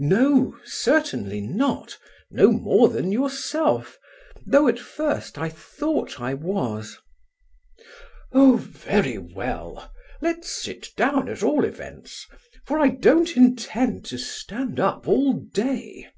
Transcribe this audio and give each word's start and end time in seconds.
"No, 0.00 0.56
certainly 0.64 1.40
not, 1.40 1.96
no 2.32 2.50
more 2.50 2.88
than 2.88 3.12
yourself, 3.12 3.96
though 4.44 4.66
at 4.66 4.76
first 4.80 5.38
I 5.38 5.48
thought 5.50 6.20
I 6.20 6.34
was." 6.34 6.98
"Oh, 8.32 8.56
very 8.56 9.18
well, 9.18 9.92
let's 10.20 10.50
sit 10.50 10.88
down, 10.96 11.28
at 11.28 11.44
all 11.44 11.62
events, 11.64 12.26
for 12.66 12.80
I 12.80 12.88
don't 12.88 13.36
intend 13.36 14.04
to 14.06 14.18
stand 14.18 14.80
up 14.80 15.06
all 15.06 15.34
day. 15.34 16.08